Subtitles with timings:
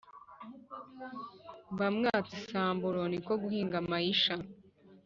[1.73, 4.35] mba mwatse isamburo niko guhiga mayisha